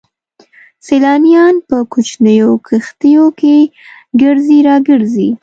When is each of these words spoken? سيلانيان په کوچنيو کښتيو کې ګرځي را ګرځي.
سيلانيان 0.85 1.55
په 1.67 1.77
کوچنيو 1.91 2.51
کښتيو 2.67 3.25
کې 3.39 3.55
ګرځي 4.21 4.59
را 4.67 4.75
ګرځي. 4.87 5.29